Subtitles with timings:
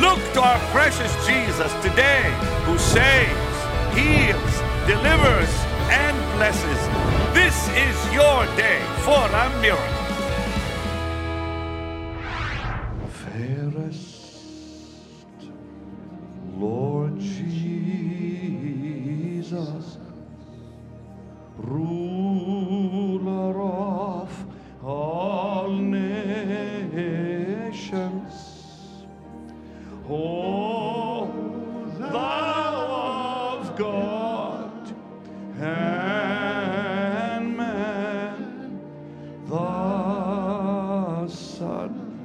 [0.00, 2.24] Look to our precious Jesus today
[2.64, 3.56] who saves,
[3.94, 4.54] heals,
[4.86, 5.52] delivers,
[5.92, 6.80] and blesses.
[7.34, 9.99] This is your day for a miracle.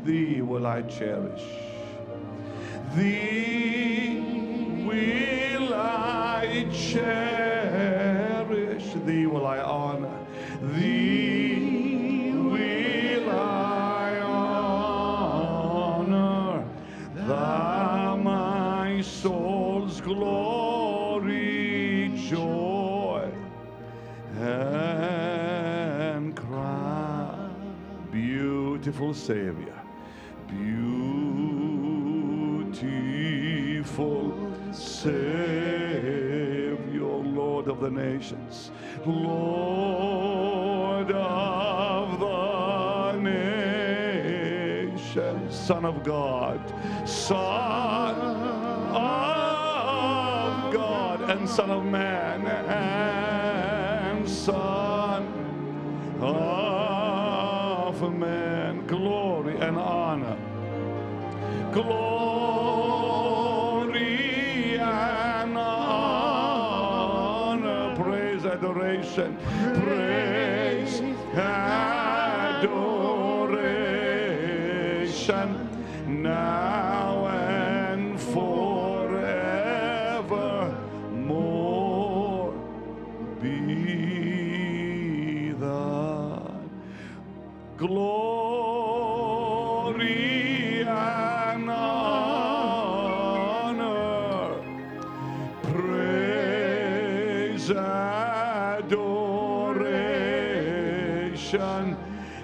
[0.06, 1.44] Thee will I cherish.
[2.96, 4.20] Thee
[4.86, 7.74] will I cherish,
[9.06, 10.18] thee will I honor,
[10.62, 14.20] thee will I
[16.00, 16.64] honor,
[17.16, 21.34] thou my soul's glory,
[22.16, 23.32] joy,
[24.38, 27.56] and crown.
[28.12, 29.55] Beautiful Savior,
[37.86, 38.72] the nations,
[39.06, 40.42] Lord
[41.12, 43.12] of the
[44.90, 46.60] nations, Son of God,
[47.08, 48.16] Son
[48.90, 55.28] of God, and Son of Man, and Son
[56.20, 60.38] of man, glory and honor,
[61.72, 62.85] glory
[69.06, 69.38] adoration,
[69.84, 70.35] praise,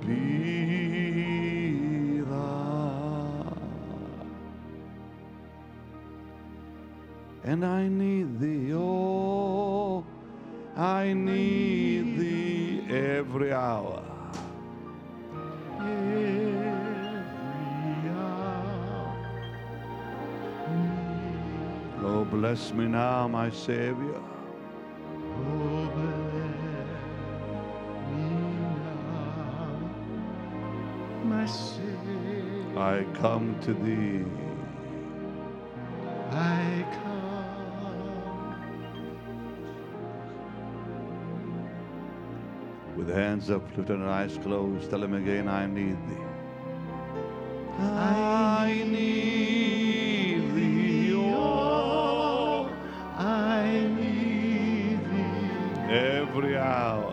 [0.00, 3.56] be thou.
[7.44, 10.04] And I need thee, oh,
[10.76, 13.93] I need thee every hour.
[22.14, 24.22] Oh, bless me now, my Savior.
[25.36, 25.90] Oh,
[28.12, 28.54] now,
[31.24, 32.78] my Savior.
[32.78, 34.24] I come to thee.
[36.30, 37.34] I come.
[42.96, 46.22] With hands uplifted and eyes closed, tell him again, I need thee.
[47.80, 49.83] I need
[56.64, 57.03] every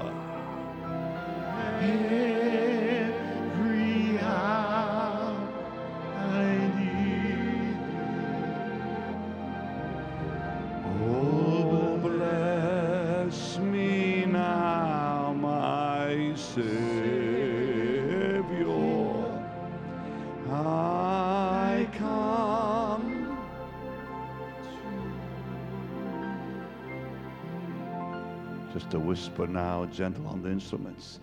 [28.93, 31.21] A whisper now, gentle on the instruments.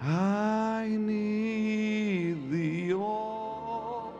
[0.00, 4.12] I need thee, oh,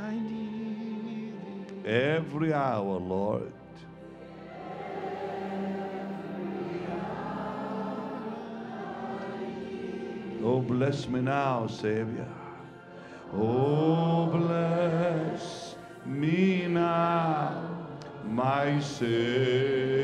[0.00, 3.52] I need thee every hour, Lord.
[10.42, 12.28] Oh, bless me now, Savior.
[13.32, 17.70] Oh, bless me now,
[18.24, 20.03] my Savior.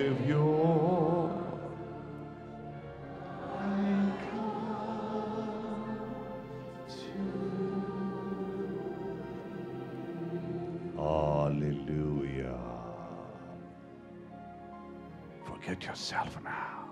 [15.80, 16.90] Forget yourself now.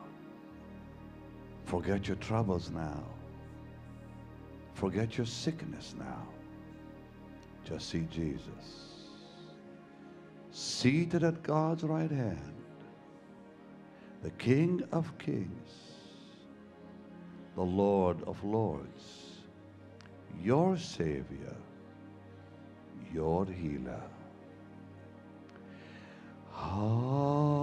[1.66, 3.04] Forget your troubles now.
[4.72, 6.26] Forget your sickness now.
[7.66, 9.10] Just see Jesus.
[10.50, 12.54] Seated at God's right hand.
[14.22, 15.70] the King of Kings,
[17.56, 19.04] the Lord of Lords,
[20.42, 21.56] your Savior,
[23.12, 24.02] your healer.
[26.52, 27.58] Hallelujah.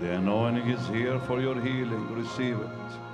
[0.00, 2.14] The anointing is here for your healing.
[2.14, 3.05] Receive it.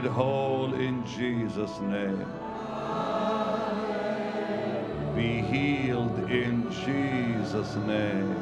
[0.00, 2.18] Made whole in Jesus' name.
[5.14, 8.34] Be healed in Jesus' name.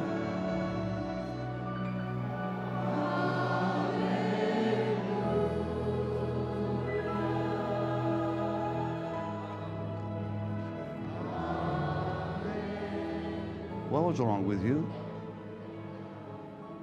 [13.89, 14.85] What was wrong with you?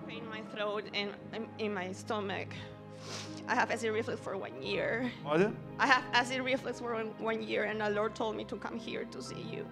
[0.09, 2.49] pain in my throat and in- in my stomach.
[3.53, 5.13] I have acid reflux for one year.
[5.23, 5.55] Pardon?
[5.79, 8.79] I have acid reflux for one, one year, and the Lord told me to come
[8.79, 9.67] here to see you.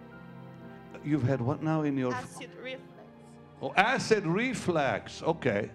[1.03, 2.83] You've had what now in your Acid reflux.
[3.63, 5.23] oh, acid reflux?
[5.23, 5.71] Okay.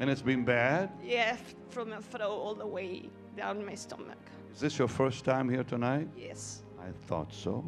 [0.00, 0.90] And it's been bad?
[1.02, 1.38] Yeah,
[1.70, 3.08] from my throat all the way
[3.38, 4.18] down my stomach.
[4.52, 6.08] Is this your first time here tonight?
[6.14, 6.60] Yes.
[6.78, 7.64] I thought so.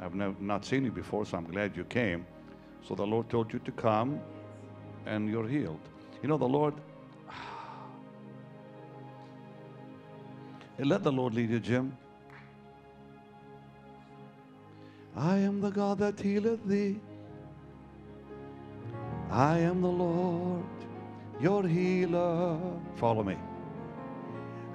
[0.00, 2.26] I've never, not seen you before, so I'm glad you came.
[2.82, 4.20] So the Lord told you to come
[5.06, 5.78] and you're healed.
[6.20, 6.74] You know, the Lord,
[10.86, 11.96] let the Lord lead you, Jim.
[15.16, 17.00] I am the God that healeth thee.
[19.30, 20.64] I am the Lord,
[21.40, 22.56] your healer.
[22.96, 23.36] Follow me.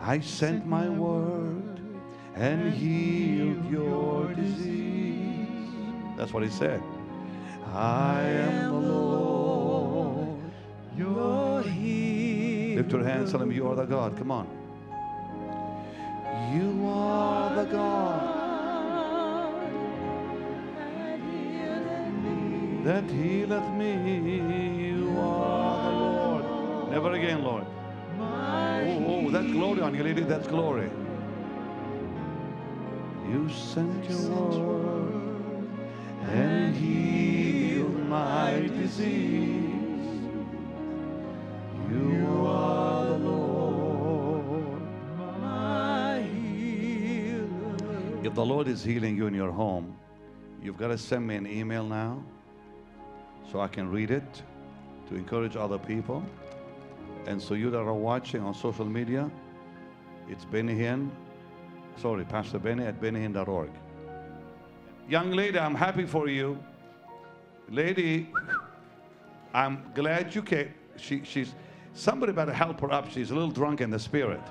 [0.02, 1.80] I sent my word
[2.36, 5.48] and healed your disease.
[6.18, 6.84] That's what he said.
[7.74, 10.42] I am the Lord,
[10.98, 12.82] your healer.
[12.82, 14.18] Lift your hands, tell him you are the God.
[14.18, 14.63] Come on.
[16.52, 18.44] You are the God
[22.84, 23.92] that healeth me.
[24.90, 26.92] You are the Lord.
[26.92, 27.66] Never again, Lord.
[28.20, 30.22] Oh, oh, that's glory on you, lady.
[30.22, 30.90] That's glory.
[33.30, 35.68] You sent your word
[36.24, 39.73] and healed my disease.
[48.34, 49.96] If the Lord is healing you in your home,
[50.60, 52.24] you've got to send me an email now
[53.52, 54.42] so I can read it
[55.08, 56.26] to encourage other people.
[57.28, 59.30] And so you that are watching on social media,
[60.28, 61.12] it's Benny Hinn,
[61.98, 63.70] sorry, Pastor Benny at bennyhinn.org.
[65.08, 66.58] Young lady, I'm happy for you.
[67.70, 68.32] Lady,
[69.54, 70.74] I'm glad you came.
[70.98, 71.54] She, she's
[71.94, 73.12] somebody better help her up.
[73.12, 74.42] She's a little drunk in the spirit.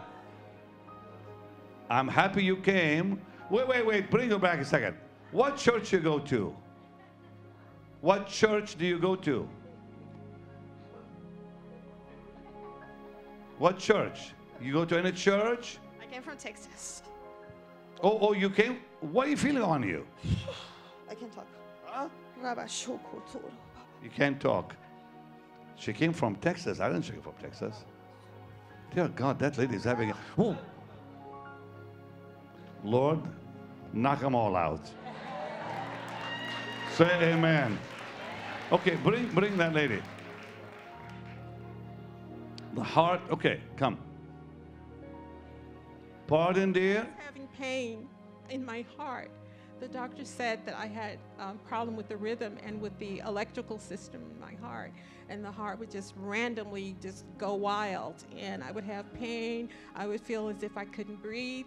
[1.91, 3.21] I'm happy you came.
[3.51, 4.11] Wait, wait, wait.
[4.11, 4.97] Bring her back a second.
[5.31, 6.55] What church you go to?
[8.01, 9.49] What church do you go to?
[13.59, 14.35] What church?
[14.61, 15.79] You go to any church?
[16.01, 17.03] I came from Texas.
[18.03, 18.79] Oh, oh, you came.
[19.01, 20.07] What are you feeling on you?
[21.11, 21.47] I can talk.
[21.85, 22.09] Huh?
[24.03, 24.75] You can't talk.
[25.77, 26.81] She came from Texas.
[26.81, 27.85] I didn't she came from Texas.
[28.95, 30.17] Dear God, that lady is having a.
[30.39, 30.57] Oh.
[32.85, 33.21] Lord,
[33.93, 34.91] knock them all out.
[36.95, 37.79] Say amen.
[38.71, 40.03] Okay, bring, bring that lady.
[42.75, 43.99] The heart, okay, come.
[46.27, 47.07] Pardon, dear.
[47.19, 48.09] having pain
[48.49, 49.31] in my heart.
[49.81, 53.79] The doctor said that I had a problem with the rhythm and with the electrical
[53.79, 54.93] system in my heart.
[55.29, 58.25] And the heart would just randomly just go wild.
[58.39, 59.69] And I would have pain.
[59.95, 61.67] I would feel as if I couldn't breathe.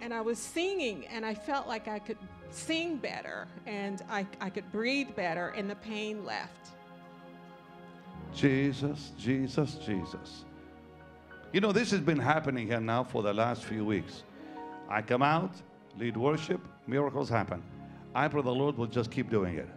[0.00, 2.18] And I was singing, and I felt like I could
[2.50, 6.70] sing better and I, I could breathe better, and the pain left.
[8.34, 10.44] Jesus, Jesus, Jesus.
[11.52, 14.24] You know, this has been happening here now for the last few weeks.
[14.88, 15.52] I come out,
[15.98, 17.62] lead worship, miracles happen.
[18.14, 19.68] I pray the Lord will just keep doing it.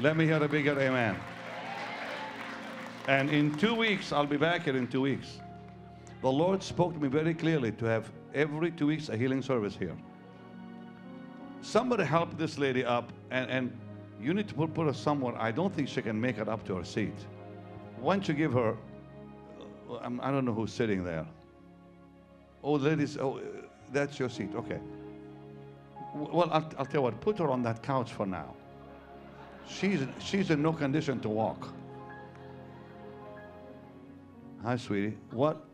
[0.00, 1.16] Let me hear a bigger amen.
[3.08, 5.40] And in two weeks, I'll be back here in two weeks.
[6.20, 9.76] The Lord spoke to me very clearly to have every two weeks a healing service
[9.76, 9.96] here.
[11.60, 13.78] Somebody help this lady up, and, and
[14.20, 15.34] you need to put, put her somewhere.
[15.38, 17.14] I don't think she can make it up to her seat.
[18.00, 18.76] Why don't you give her?
[19.90, 21.26] uh, I don't know who's sitting there.
[22.62, 23.42] Oh, ladies, oh, uh,
[23.92, 24.50] that's your seat.
[24.54, 24.80] Okay.
[26.14, 27.20] Well, I'll, I'll tell you what.
[27.20, 28.54] Put her on that couch for now.
[29.68, 31.68] She's she's in no condition to walk.
[34.62, 35.16] Hi, sweetie.
[35.30, 35.67] What?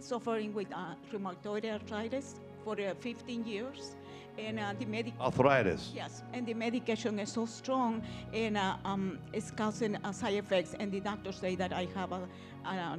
[0.00, 3.96] Suffering with uh, rheumatoid arthritis for uh, 15 years,
[4.38, 5.92] and uh, the medic Arthritis.
[5.94, 8.02] yes, and the medication is so strong,
[8.32, 10.74] and uh, um, it's causing uh, side effects.
[10.80, 12.26] And the doctors say that I have a,
[12.64, 12.98] a, a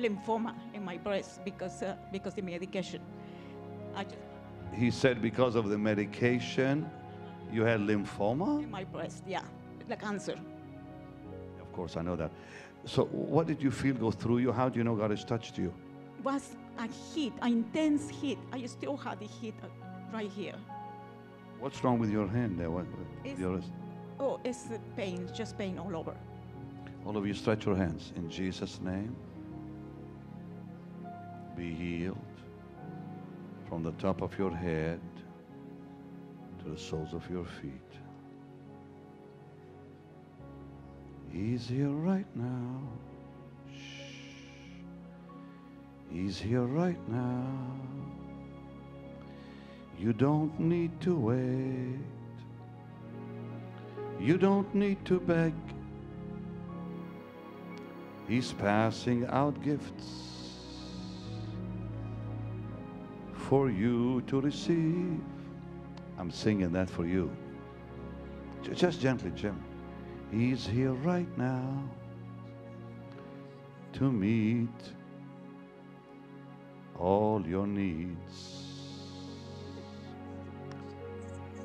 [0.00, 3.00] lymphoma in my breast because uh, because the medication.
[3.94, 4.16] I just
[4.74, 6.88] He said because of the medication,
[7.52, 8.62] you had lymphoma.
[8.62, 9.42] in my breast, yeah,
[9.86, 10.38] the cancer.
[11.60, 12.30] Of course, I know that.
[12.86, 14.50] So, what did you feel go through you?
[14.50, 15.72] How do you know God has touched you?
[16.22, 18.38] Was a heat, an intense heat.
[18.52, 19.66] I still have the heat uh,
[20.12, 20.54] right here.
[21.58, 22.70] What's wrong with your hand there?
[22.70, 22.86] What,
[23.24, 23.60] It's- your?
[24.20, 26.14] Oh, it's pain, just pain all over.
[27.04, 29.16] All of you stretch your hands in Jesus' name.
[31.56, 32.18] Be healed
[33.68, 35.00] from the top of your head
[36.62, 37.72] to the soles of your feet.
[41.34, 42.80] Easier right now.
[46.12, 47.46] He's here right now.
[49.98, 51.98] You don't need to wait.
[54.20, 55.54] You don't need to beg.
[58.28, 60.32] He's passing out gifts
[63.32, 65.18] for you to receive.
[66.18, 67.30] I'm singing that for you.
[68.74, 69.60] Just gently, Jim.
[70.30, 71.82] He's here right now
[73.94, 74.68] to meet
[77.02, 78.62] all your needs.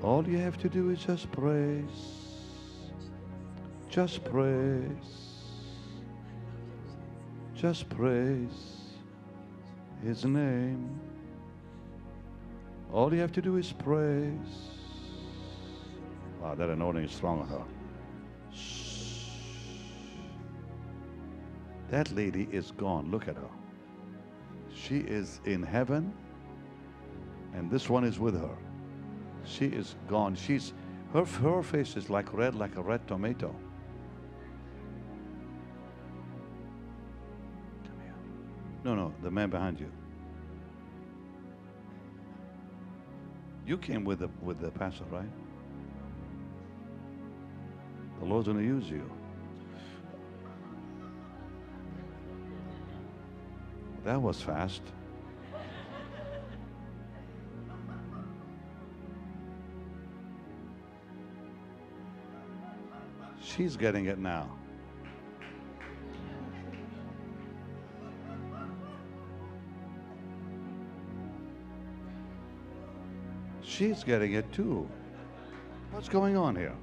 [0.01, 1.84] All you have to do is just praise.
[3.89, 4.84] Just praise.
[7.53, 8.77] Just praise
[10.03, 11.00] his name.
[12.91, 14.32] All you have to do is praise.
[16.41, 17.63] Wow, that anointing is strong on her.
[18.53, 19.29] Shh.
[21.89, 23.12] That lady is gone.
[23.12, 23.66] Look at her.
[24.88, 26.13] She is in heaven,
[27.53, 28.56] and this one is with her.
[29.44, 30.36] She is gone.
[30.36, 30.74] She's
[31.12, 33.53] her her face is like red, like a red tomato.
[38.86, 39.91] No, no, the man behind you.
[43.65, 45.29] You came with the with the pastor, right?
[48.20, 49.16] The Lord's to use you.
[54.08, 54.82] That was fast.
[63.42, 64.50] She's getting it now.
[73.62, 74.88] She's getting it too.
[75.92, 76.74] What's going on here?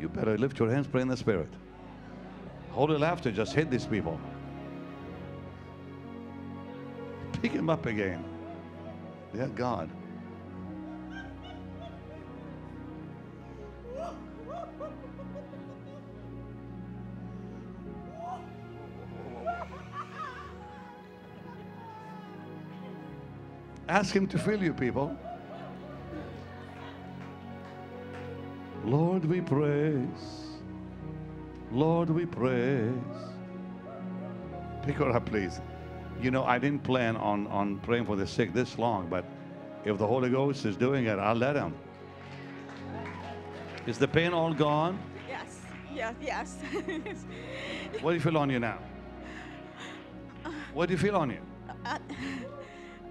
[0.00, 1.52] You better lift your hands, pray in the Spirit.
[2.76, 4.20] Holy laughter just hit these people.
[7.40, 8.22] Pick him up again.
[9.34, 9.88] Yeah, God.
[23.88, 25.16] Ask him to fill you, people.
[28.84, 30.55] Lord, we praise.
[31.76, 32.90] Lord, we praise.
[34.82, 35.60] Pick her up, please.
[36.22, 39.26] You know, I didn't plan on, on praying for the sick this long, but
[39.84, 41.74] if the Holy Ghost is doing it, I'll let him.
[43.86, 44.98] Is the pain all gone?
[45.28, 45.60] Yes,
[45.94, 46.56] yes, yes.
[48.00, 48.78] What do you feel on you now?
[50.72, 51.40] What do you feel on you?
[51.84, 51.98] I,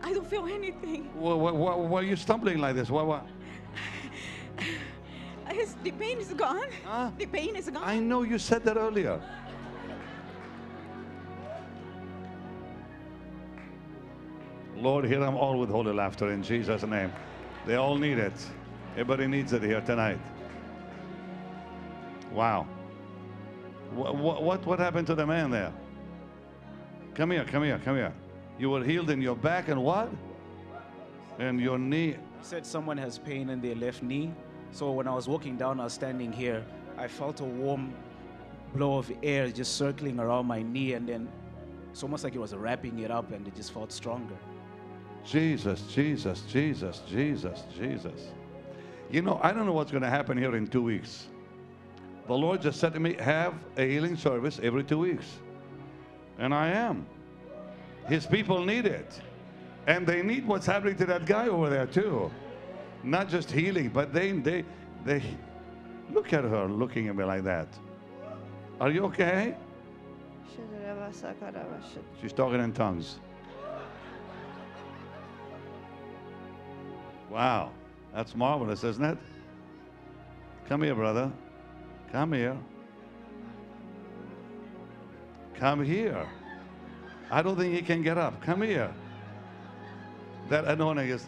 [0.01, 1.11] I don't feel anything.
[1.13, 2.89] Why, why, why, why are you stumbling like this?
[2.89, 3.21] Why, why?
[5.85, 6.67] It's, the pain is gone.
[6.83, 7.11] Huh?
[7.17, 7.83] The pain is gone.
[7.83, 9.21] I know you said that earlier.
[14.75, 17.11] Lord, hear them all with holy laughter in Jesus' name.
[17.65, 18.33] They all need it.
[18.93, 20.19] Everybody needs it here tonight.
[22.31, 22.67] Wow.
[23.93, 25.71] What, what, what happened to the man there?
[27.13, 28.13] Come here, come here, come here.
[28.59, 30.09] You were healed in your back and what?
[31.39, 32.15] And your knee.
[32.41, 34.33] said someone has pain in their left knee.
[34.75, 36.61] So when I was walking down, I was standing here.
[36.97, 37.93] I felt a warm
[38.73, 41.29] blow of air just circling around my knee, and then
[41.91, 44.35] it's almost like it was wrapping it up, and it just felt stronger.
[45.23, 48.33] Jesus, Jesus, Jesus, Jesus, Jesus.
[49.09, 51.27] You know, I don't know what's going to happen here in two weeks.
[52.27, 55.37] The Lord just said to me, have a healing service every two weeks.
[56.37, 57.05] And I am.
[58.09, 59.21] His people need it.
[59.87, 62.29] And they need what's happening to that guy over there too.
[63.05, 64.65] Not just healing, but they they
[65.05, 65.21] they
[66.11, 67.67] look at her looking at me like that.
[68.81, 69.55] Are you okay?
[72.19, 73.19] She's talking in tongues.
[77.29, 77.71] Wow,
[78.13, 79.17] that's marvelous, isn't it?
[80.67, 81.31] Come here, brother.
[82.11, 82.57] Come here.
[85.53, 86.25] Come here.
[87.29, 88.41] I don't think he can get up.
[88.41, 88.91] Come here.
[90.49, 91.27] That anointing is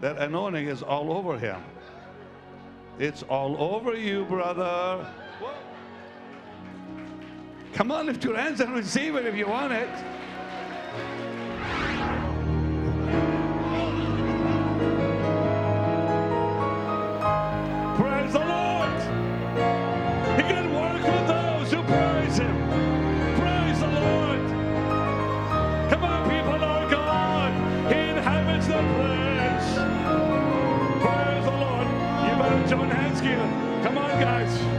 [0.00, 1.62] that anointing is all over him.
[2.98, 5.06] It's all over you, brother.
[7.72, 9.88] Come on, lift your hands and receive it if you want it.
[33.24, 34.73] Come on, guys.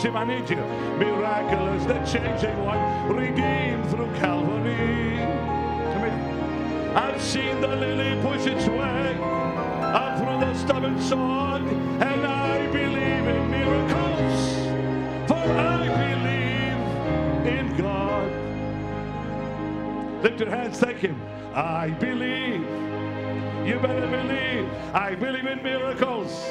[0.00, 0.56] Jim, I need you.
[0.56, 5.18] Miraculous, the changing one, redeemed through Calvary.
[6.94, 13.26] I've seen the lily push its way up through the stubborn sword, and I believe
[13.26, 14.56] in miracles,
[15.26, 16.78] for I believe
[17.58, 18.30] in God.
[20.22, 21.20] Lift your hands, thank Him.
[21.54, 22.62] I believe.
[23.66, 24.68] You better believe.
[24.94, 26.46] I believe in miracles.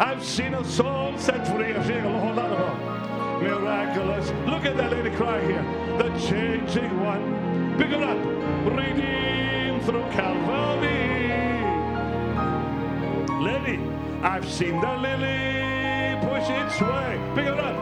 [0.00, 1.74] I've seen a soul set free.
[1.74, 3.42] I've seen a whole lot of them.
[3.42, 4.30] Miraculous.
[4.46, 5.62] Look at that lady cry here.
[5.98, 7.76] The changing one.
[7.76, 8.16] Pick her up.
[8.72, 11.20] Redeemed through Calvary.
[13.44, 13.78] Lady,
[14.22, 17.20] I've seen the lily push its way.
[17.34, 17.76] Pick her up.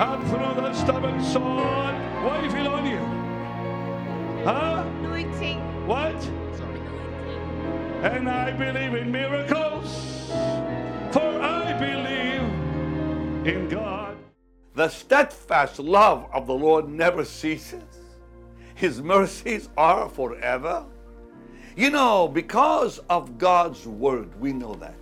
[0.00, 1.96] Up through the stubborn sword.
[2.22, 3.02] What do you feel on you?
[4.44, 4.84] Huh?
[5.00, 5.58] Anointing.
[5.88, 6.24] What?
[8.02, 9.71] And I believe in miracles,
[13.46, 14.16] in God.
[14.74, 17.82] The steadfast love of the Lord never ceases.
[18.74, 20.84] His mercies are forever.
[21.76, 24.96] You know, because of God's word, we know that.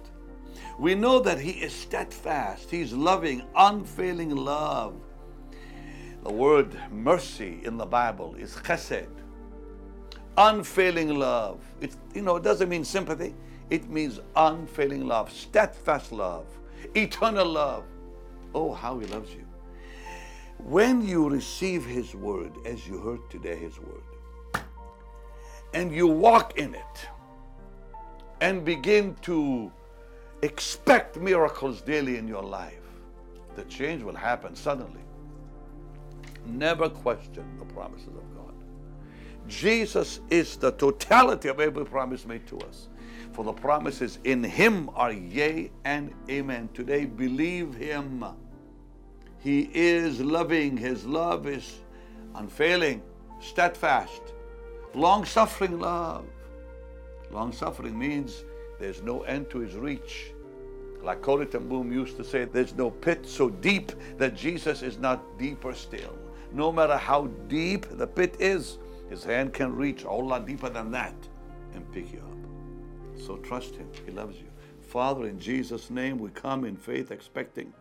[0.79, 4.94] We know that He is steadfast, He's loving, unfailing love.
[6.22, 9.09] The word mercy in the Bible is chesed
[10.37, 11.61] unfailing love.
[11.81, 13.35] It, you know, it doesn't mean sympathy.
[13.68, 16.46] It means unfailing love, steadfast love,
[16.94, 17.85] eternal love.
[18.54, 19.46] Oh, how he loves you.
[20.58, 24.64] When you receive his word, as you heard today, his word,
[25.72, 27.08] and you walk in it
[28.40, 29.72] and begin to
[30.42, 32.74] expect miracles daily in your life,
[33.54, 35.00] the change will happen suddenly.
[36.46, 38.54] Never question the promises of God.
[39.48, 42.89] Jesus is the totality of every promise made to us.
[43.32, 46.68] For the promises in Him are yea and amen.
[46.74, 48.24] Today, believe Him.
[49.38, 51.80] He is loving, His love is
[52.34, 53.02] unfailing,
[53.40, 54.20] steadfast,
[54.94, 56.26] long suffering love.
[57.30, 58.44] Long suffering means
[58.78, 60.32] there's no end to his reach.
[61.02, 65.38] Like ten Boom used to say, there's no pit so deep that Jesus is not
[65.38, 66.18] deeper still.
[66.52, 70.68] No matter how deep the pit is, his hand can reach a whole lot deeper
[70.68, 71.14] than that
[71.74, 72.39] and pick you up.
[73.24, 73.88] So trust him.
[74.06, 74.46] He loves you.
[74.80, 77.72] Father, in Jesus' name, we come in faith expecting.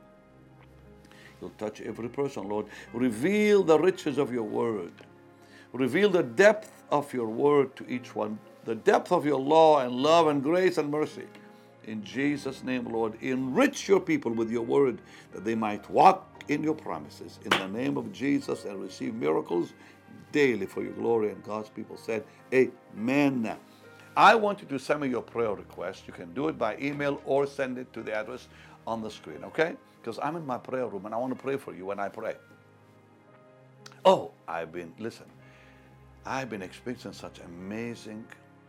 [1.41, 2.67] You'll touch every person, Lord.
[2.93, 4.91] Reveal the riches of your word.
[5.73, 9.93] Reveal the depth of your word to each one, the depth of your law and
[9.93, 11.25] love and grace and mercy.
[11.86, 14.99] In Jesus' name, Lord, enrich your people with your word
[15.32, 17.39] that they might walk in your promises.
[17.45, 19.73] In the name of Jesus and receive miracles
[20.32, 21.32] daily for your glory.
[21.32, 22.23] And God's people said,
[22.54, 23.58] Amen.
[24.19, 26.03] I want you to send me your prayer request.
[26.05, 28.49] You can do it by email or send it to the address
[28.86, 29.77] on the screen, okay?
[30.01, 32.10] Because I'm in my prayer room and I want to pray for you when I
[32.10, 32.36] pray.
[34.03, 35.25] Oh, I've been, listen,
[36.25, 38.25] I've been experiencing such amazing,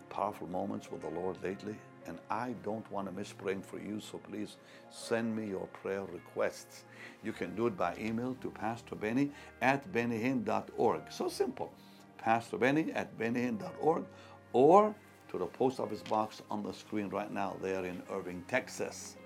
[0.08, 1.74] powerful moments with the Lord lately,
[2.06, 4.56] and I don't want to miss praying for you, so please
[4.88, 6.84] send me your prayer requests.
[7.24, 9.32] You can do it by email to Pastor Benny
[9.62, 11.10] at bennyhinn.org.
[11.10, 11.72] So simple.
[12.18, 14.04] Pastor Benny at bennyhinn.org
[14.52, 14.94] or
[15.30, 19.16] to the post office box on the screen right now there in Irving, Texas.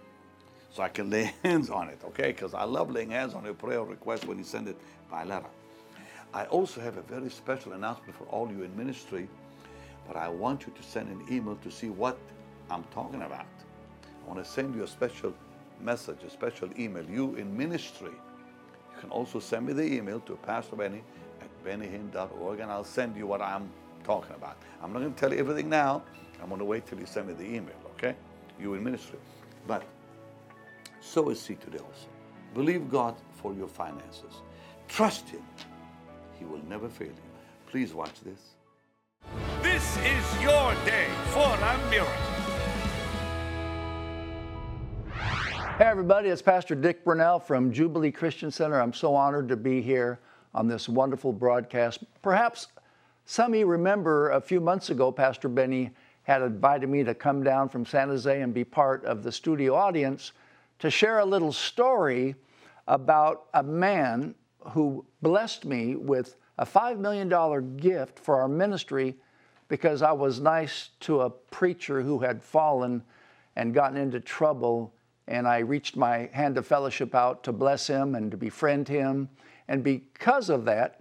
[0.70, 2.28] So I can lay hands on it, okay?
[2.28, 4.76] Because I love laying hands on your prayer request when you send it
[5.10, 5.48] by letter.
[6.34, 9.28] I also have a very special announcement for all you in ministry,
[10.06, 12.18] but I want you to send an email to see what
[12.70, 13.46] I'm talking about.
[14.02, 15.32] I want to send you a special
[15.80, 17.04] message, a special email.
[17.04, 21.02] You in ministry, you can also send me the email to Pastor Benny
[21.40, 23.70] at bennyhinn.org and I'll send you what I'm
[24.04, 24.56] talking about.
[24.82, 26.02] I'm not going to tell you everything now.
[26.40, 28.14] I'm going to wait till you send me the email, okay?
[28.60, 29.18] You in ministry.
[29.66, 29.82] But
[31.00, 32.08] sow a seed today also.
[32.52, 34.42] Believe God for your finances.
[34.88, 35.42] Trust Him.
[36.38, 37.14] He will never fail you.
[37.66, 38.54] Please watch this.
[39.62, 42.12] This is your day for a miracle.
[45.78, 48.80] Hey, everybody, it's Pastor Dick Bernal from Jubilee Christian Center.
[48.80, 50.20] I'm so honored to be here
[50.54, 52.04] on this wonderful broadcast.
[52.22, 52.68] Perhaps
[53.26, 55.90] some of you remember a few months ago, Pastor Benny
[56.24, 59.74] had invited me to come down from San Jose and be part of the studio
[59.74, 60.32] audience
[60.78, 62.34] to share a little story
[62.87, 64.34] about a man
[64.70, 69.16] who blessed me with a $5 million gift for our ministry
[69.68, 73.02] because I was nice to a preacher who had fallen
[73.56, 74.92] and gotten into trouble.
[75.26, 79.28] And I reached my hand of fellowship out to bless him and to befriend him.
[79.68, 81.00] And because of that,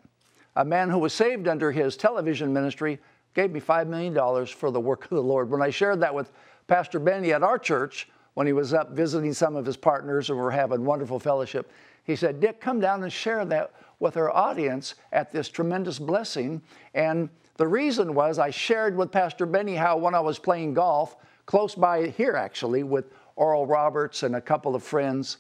[0.56, 3.00] a man who was saved under his television ministry
[3.34, 5.50] gave me $5 million for the work of the Lord.
[5.50, 6.32] When I shared that with
[6.68, 10.38] Pastor Benny at our church, when he was up visiting some of his partners and
[10.38, 11.72] we're having wonderful fellowship,
[12.04, 16.62] he said, Dick, come down and share that with our audience at this tremendous blessing.
[16.94, 21.16] And the reason was I shared with Pastor Benny how when I was playing golf,
[21.46, 25.38] close by here actually, with Oral Roberts and a couple of friends,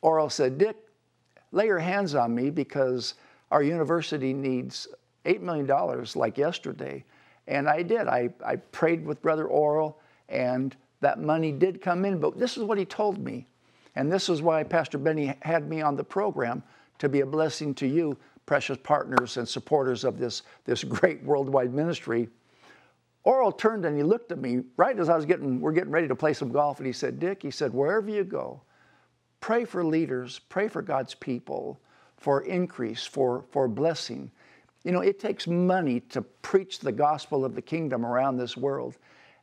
[0.00, 0.76] Oral said, Dick,
[1.52, 3.14] lay your hands on me because
[3.50, 4.88] our university needs
[5.24, 7.04] $8 million like yesterday.
[7.46, 8.08] And I did.
[8.08, 12.18] I, I prayed with Brother Oral, and that money did come in.
[12.18, 13.46] But this is what he told me.
[13.94, 16.62] And this is why Pastor Benny had me on the program
[16.98, 21.72] to be a blessing to you, precious partners and supporters of this, this great worldwide
[21.72, 22.28] ministry.
[23.24, 26.06] Oral turned and he looked at me right as I was getting, we're getting ready
[26.06, 28.60] to play some golf, and he said, Dick, he said, wherever you go,
[29.40, 31.80] pray for leaders, pray for God's people,
[32.26, 34.28] for increase, for, for blessing.
[34.82, 38.96] You know, it takes money to preach the gospel of the kingdom around this world.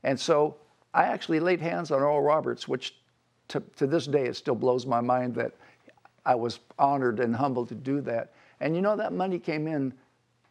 [0.03, 0.57] And so
[0.93, 2.95] I actually laid hands on Oral Roberts, which
[3.47, 5.53] to, to this day it still blows my mind that
[6.25, 8.33] I was honored and humbled to do that.
[8.59, 9.93] And you know, that money came in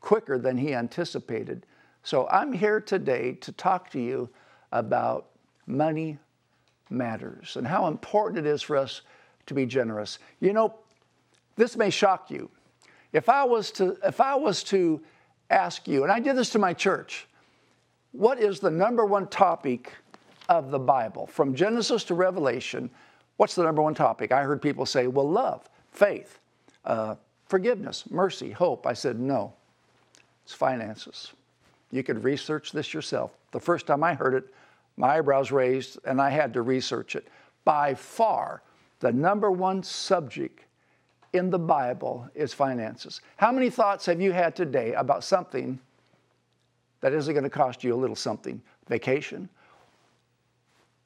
[0.01, 1.67] quicker than he anticipated.
[2.03, 4.31] So I'm here today to talk to you
[4.73, 5.27] about
[5.67, 6.19] money
[6.89, 9.03] matters and how important it is for us
[9.45, 10.19] to be generous.
[10.41, 10.77] You know,
[11.57, 12.51] this may shock you.
[13.13, 15.01] If I was to, if I was to
[15.51, 17.27] ask you, and I did this to my church,
[18.13, 19.93] what is the number one topic
[20.49, 21.27] of the Bible?
[21.27, 22.91] From Genesis to Revelation,
[23.37, 24.33] what's the number one topic?
[24.33, 26.39] I heard people say, well, love, faith,
[26.85, 28.87] uh, forgiveness, mercy, hope.
[28.87, 29.53] I said, no,
[30.45, 31.33] it's finances.
[31.91, 33.33] You could research this yourself.
[33.51, 34.45] The first time I heard it,
[34.97, 37.29] my eyebrows raised and I had to research it.
[37.65, 38.63] By far,
[39.01, 40.65] the number one subject
[41.33, 43.21] in the Bible is finances.
[43.37, 45.79] How many thoughts have you had today about something
[47.01, 48.61] that isn't going to cost you a little something?
[48.89, 49.49] Vacation?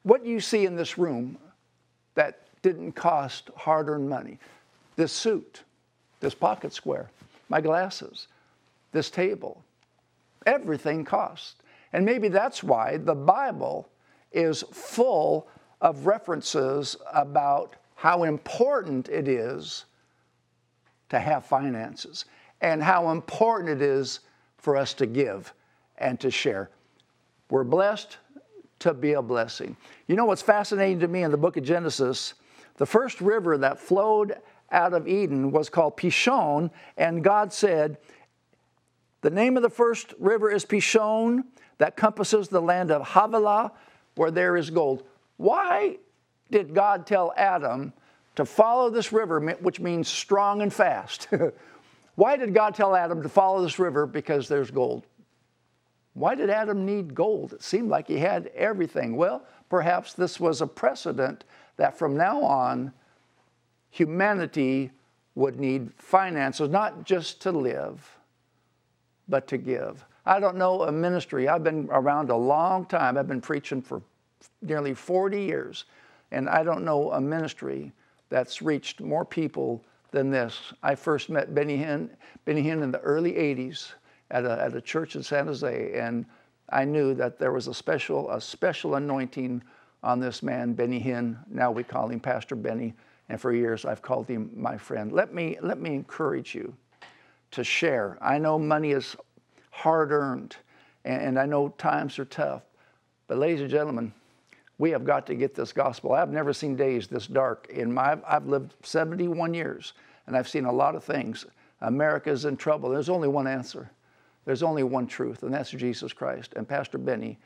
[0.03, 1.39] What you see in this room
[2.15, 4.39] that didn't cost hard earned money?
[4.97, 5.62] This suit,
[6.21, 7.11] this pocket square,
[7.49, 8.29] my glasses.
[8.97, 9.62] this table.
[10.47, 11.57] Everything costs.
[11.93, 13.89] And maybe that's why the Bible
[14.33, 15.47] is full
[15.81, 19.85] of references about how important it is
[21.09, 22.25] to have finances
[22.61, 24.21] and how important it is
[24.59, 25.53] for us to give
[25.99, 26.71] and to share.
[27.51, 28.19] We're blessed
[28.81, 29.77] to be a blessing.
[30.07, 32.35] You know what's fascinating to me in the book of Genesis?
[32.77, 34.35] The first river that flowed
[34.71, 37.99] out of Eden was called Pishon, and God said,
[39.21, 41.45] The name of the first river is Pishon,
[41.79, 43.73] that compasses the land of Havilah,
[44.16, 45.05] where there is gold.
[45.37, 45.99] Why
[46.51, 47.92] did God tell Adam
[48.37, 51.29] to follow this river, which means strong and fast?
[52.14, 54.07] Why did God tell Adam to follow this river?
[54.07, 55.07] Because there's gold.
[56.14, 57.53] Why did Adam need gold?
[57.53, 59.16] It seemed like he had everything.
[59.16, 61.44] Well, perhaps this was a precedent
[61.77, 62.92] that from now on,
[63.90, 64.90] humanity
[65.35, 68.16] would need finances, not just to live,
[69.29, 70.07] but to give.
[70.25, 71.49] I don't know a ministry.
[71.49, 73.18] I've been around a long time.
[73.18, 74.01] I've been preaching for
[74.62, 75.85] nearly 40 years,
[76.31, 77.92] and I don't know a ministry
[78.29, 80.73] that's reached more people than this.
[80.83, 82.11] I first met Benny Hinn,
[82.45, 83.93] Benny Hinn in the early 80s
[84.31, 86.25] at a, at a church in San Jose, and
[86.71, 89.62] I knew that there was a special, a special anointing
[90.03, 91.37] on this man, Benny Hinn.
[91.49, 92.95] Now we call him Pastor Benny,
[93.29, 95.12] and for years I've called him my friend.
[95.12, 96.75] Let me, let me encourage you
[97.53, 98.19] to share.
[98.21, 99.17] I know money is
[99.71, 100.57] hard earned,
[101.05, 102.62] and, and I know times are tough,
[103.29, 104.12] but ladies and gentlemen,
[104.79, 106.12] we have got to get this gospel.
[106.12, 109.95] I've never seen days this dark in my, I've lived 71 years
[110.27, 111.47] and I've seen a lot of things.
[111.81, 112.91] America's in trouble.
[112.91, 113.91] There's only one answer.
[114.45, 116.53] There's only one truth, and that's Jesus Christ.
[116.55, 117.37] And Pastor Benny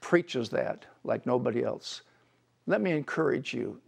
[0.00, 2.02] preaches that like nobody else.
[2.66, 3.80] Let me encourage you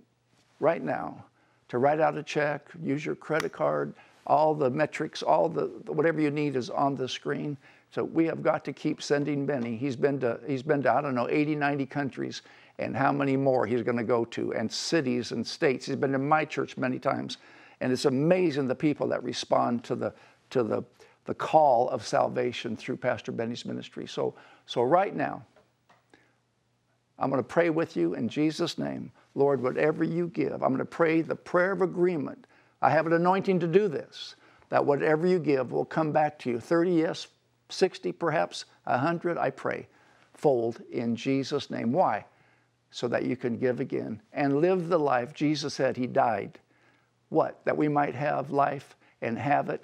[0.61, 1.25] right now
[1.69, 3.95] to write out a check, use your credit card,
[4.27, 7.57] all the metrics, all the whatever you need is on the screen.
[7.91, 9.77] So we have got to keep sending Benny.
[9.77, 12.43] He's been to he's been to I don't know 80, 90 countries
[12.79, 15.87] and how many more he's going to go to and cities and states.
[15.87, 17.39] He's been to my church many times
[17.81, 20.13] and it's amazing the people that respond to the
[20.51, 20.83] to the
[21.27, 24.07] the call of salvation through Pastor Benny's ministry.
[24.07, 24.35] So
[24.67, 25.45] so right now
[27.19, 29.13] I'm going to pray with you in Jesus' name.
[29.35, 32.47] Lord, whatever you give, I'm going to pray the prayer of agreement.
[32.83, 34.37] I have an anointing to do this,
[34.69, 36.61] that whatever you give will come back to you.
[36.61, 37.29] 30, yes,
[37.69, 39.87] 60, perhaps 100, I pray,
[40.35, 41.93] fold in Jesus' name.
[41.93, 42.25] Why?
[42.95, 46.61] So that you can give again and live the life Jesus said He died.
[47.29, 47.59] What?
[47.65, 49.83] That we might have life and have it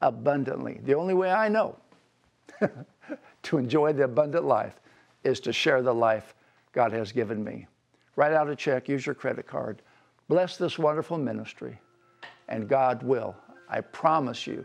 [0.00, 0.78] abundantly.
[0.84, 1.76] The only way I know
[3.42, 4.78] to enjoy the abundant life
[5.24, 6.36] is to share the life
[6.70, 7.66] God has given me.
[8.14, 9.82] Write out a check, use your credit card.
[10.28, 11.76] Bless this wonderful ministry,
[12.48, 13.34] and God will.
[13.68, 14.64] I promise you,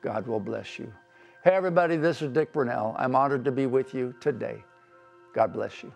[0.00, 0.90] God will bless you.
[1.44, 2.96] Hey, everybody, this is Dick Bernal.
[2.98, 4.64] I'm honored to be with you today.
[5.34, 5.92] God bless you.